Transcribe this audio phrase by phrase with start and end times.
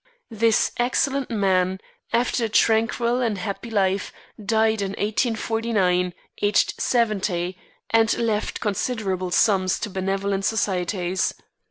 [0.31, 1.79] This excellent man,
[2.11, 4.11] after a tranquil and happy life,
[4.43, 7.55] died in 1849, aged seventy,
[7.91, 11.35] and left considerable sums to benevolent societies.